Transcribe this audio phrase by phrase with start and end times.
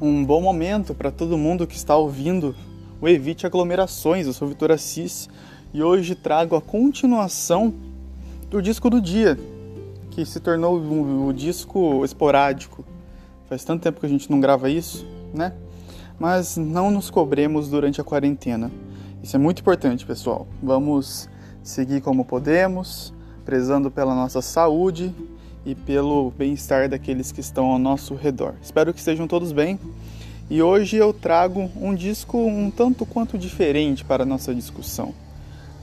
[0.00, 2.54] um bom momento para todo mundo que está ouvindo
[3.00, 4.26] o Evite Aglomerações.
[4.26, 5.28] Eu sou Vitor Assis
[5.74, 7.74] e hoje trago a continuação
[8.48, 9.38] do disco do dia,
[10.10, 10.76] que se tornou
[11.26, 12.84] o, disco esporádico.
[13.48, 15.52] Faz tanto tempo que a gente não grava isso, né?
[16.18, 18.70] Mas não nos cobremos durante a quarentena.
[19.22, 20.46] Isso é muito importante, pessoal.
[20.62, 21.28] Vamos
[21.62, 23.12] seguir como podemos,
[23.44, 25.12] prezando pela nossa saúde
[25.68, 28.54] e pelo bem-estar daqueles que estão ao nosso redor.
[28.62, 29.78] Espero que estejam todos bem.
[30.48, 35.12] E hoje eu trago um disco um tanto quanto diferente para a nossa discussão.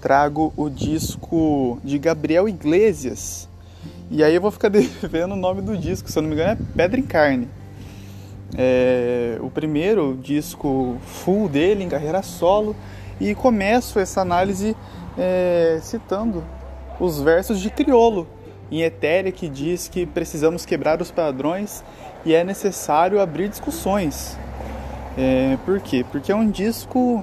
[0.00, 3.48] Trago o disco de Gabriel Iglesias.
[4.08, 6.52] E aí eu vou ficar devendo o nome do disco, se eu não me engano
[6.52, 7.48] é Pedra em Carne.
[8.56, 12.76] É o primeiro disco full dele em carreira solo
[13.20, 14.76] e começo essa análise
[15.18, 16.44] é, citando
[17.00, 18.28] os versos de Criolo,
[18.72, 21.84] em Etéria que diz que precisamos quebrar os padrões
[22.24, 24.36] e é necessário abrir discussões.
[25.16, 26.04] É, por quê?
[26.10, 27.22] Porque é um disco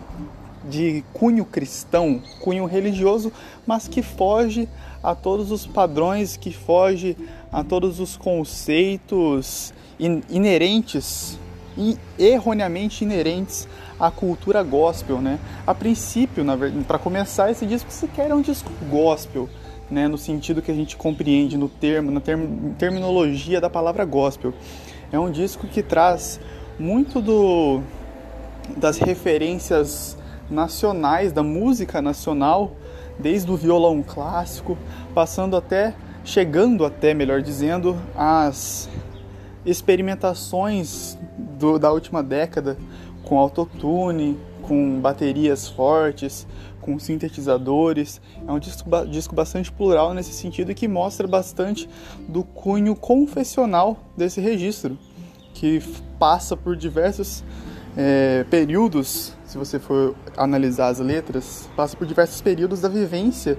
[0.69, 3.33] de cunho cristão, cunho religioso,
[3.65, 4.69] mas que foge
[5.01, 7.17] a todos os padrões, que foge
[7.51, 9.73] a todos os conceitos
[10.29, 11.39] inerentes
[11.75, 13.67] e erroneamente inerentes
[13.99, 15.39] à cultura gospel, né?
[15.65, 16.45] A princípio,
[16.87, 19.49] para começar, esse disco sequer é um disco gospel,
[19.89, 24.53] né, no sentido que a gente compreende no termo, na term, terminologia da palavra gospel.
[25.11, 26.39] É um disco que traz
[26.77, 27.81] muito do,
[28.77, 30.17] das referências
[30.49, 32.71] nacionais, da música nacional,
[33.17, 34.77] desde o violão clássico,
[35.13, 35.93] passando até,
[36.23, 38.89] chegando até, melhor dizendo, as
[39.65, 42.77] experimentações do, da última década
[43.23, 46.45] com autotune, com baterias fortes,
[46.79, 48.21] com sintetizadores.
[48.47, 51.89] É um disco, disco bastante plural nesse sentido que mostra bastante
[52.27, 54.95] do cunho confessional desse registro,
[55.55, 55.81] que
[56.19, 57.43] passa por diversos
[57.97, 63.57] é, períodos, se você for analisar as letras, passa por diversos períodos da vivência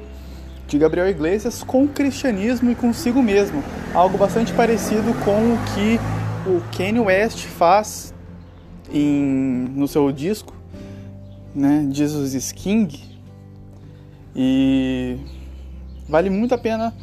[0.69, 3.65] de Gabriel Iglesias com o cristianismo e consigo mesmo.
[3.93, 5.99] Algo bastante parecido com o que
[6.49, 8.15] o Kanye West faz
[8.93, 10.60] em, no seu disco,
[11.55, 13.01] né, Jesus is King,
[14.35, 15.19] e
[16.09, 16.95] vale muito a pena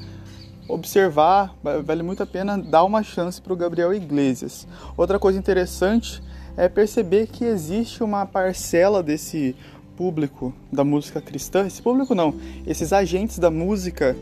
[0.67, 4.67] observar, vale muito a pena dar uma chance para o Gabriel Iglesias.
[4.95, 6.21] Outra coisa interessante
[6.55, 9.55] é perceber que existe uma parcela desse
[9.95, 12.35] público da música cristã, esse público não,
[12.65, 14.15] esses agentes da música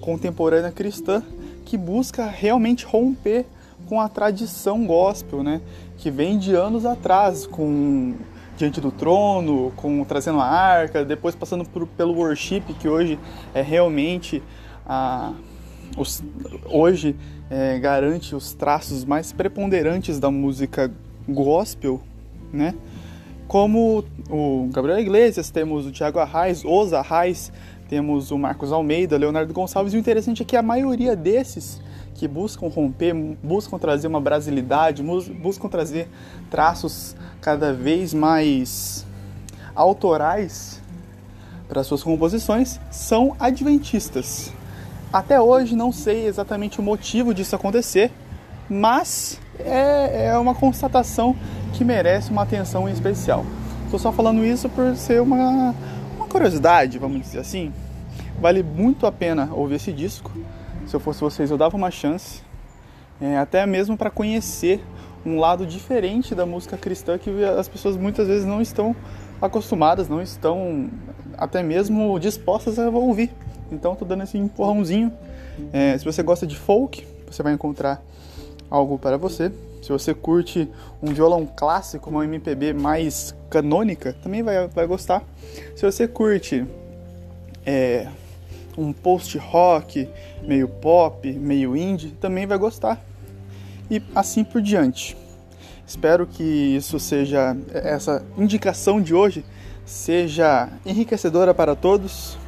[0.00, 1.22] contemporânea cristã
[1.64, 3.46] que busca realmente romper
[3.86, 5.60] com a tradição gospel, né?
[5.98, 8.14] Que vem de anos atrás, com
[8.60, 13.18] diante do trono, com trazendo a arca, depois passando por, pelo worship, que hoje
[13.54, 14.42] é realmente
[14.86, 15.32] a,
[15.96, 16.22] os,
[16.66, 17.16] hoje
[17.48, 20.92] é, garante os traços mais preponderantes da música
[21.26, 22.00] gospel,
[22.52, 22.74] né?
[23.48, 27.50] Como o Gabriel Iglesias, temos o Thiago Arraes, os Arraes,
[27.88, 31.80] temos o Marcos Almeida, Leonardo Gonçalves, e o interessante é que a maioria desses
[32.20, 36.06] que buscam romper, buscam trazer uma brasilidade, buscam trazer
[36.50, 39.06] traços cada vez mais
[39.74, 40.82] autorais
[41.66, 44.52] para suas composições, são adventistas.
[45.10, 48.12] Até hoje não sei exatamente o motivo disso acontecer,
[48.68, 51.34] mas é, é uma constatação
[51.72, 53.46] que merece uma atenção especial.
[53.84, 55.74] Estou só falando isso por ser uma,
[56.18, 57.72] uma curiosidade, vamos dizer assim.
[58.38, 60.30] Vale muito a pena ouvir esse disco
[60.90, 62.42] se eu fosse vocês, eu dava uma chance,
[63.20, 64.84] é, até mesmo para conhecer
[65.24, 68.96] um lado diferente da música cristã que as pessoas muitas vezes não estão
[69.40, 70.90] acostumadas, não estão
[71.38, 73.30] até mesmo dispostas a ouvir.
[73.70, 75.12] Então, estou dando esse empurrãozinho.
[75.72, 78.02] É, se você gosta de folk, você vai encontrar
[78.68, 79.52] algo para você.
[79.82, 80.68] Se você curte
[81.00, 85.22] um violão clássico, uma MPB mais canônica, também vai, vai gostar.
[85.76, 86.66] Se você curte
[87.64, 88.08] é,
[88.76, 90.08] um post-rock,
[90.42, 93.00] meio pop, meio indie, também vai gostar.
[93.90, 95.16] E assim por diante.
[95.86, 99.44] Espero que isso seja, essa indicação de hoje
[99.84, 102.38] seja enriquecedora para todos.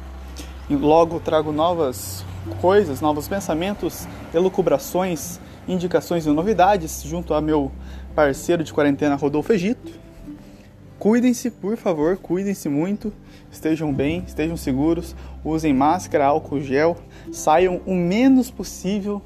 [0.69, 2.23] Logo trago novas
[2.61, 7.71] coisas, novos pensamentos, elucubrações, indicações e novidades junto a meu
[8.15, 10.02] parceiro de quarentena Rodolfo Egito.
[11.03, 13.11] Cuidem-se, por favor, cuidem-se muito,
[13.51, 15.13] estejam bem, estejam seguros,
[15.43, 16.95] usem máscara, álcool gel,
[17.29, 19.21] saiam o menos possível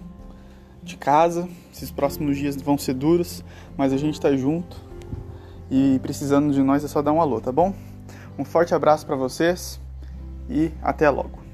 [0.82, 1.48] de casa.
[1.72, 3.46] Esses próximos dias vão ser duros,
[3.78, 4.76] mas a gente está junto
[5.70, 7.72] e precisando de nós é só dar um alô, tá bom?
[8.40, 9.80] Um forte abraço para vocês
[10.50, 11.47] e até logo.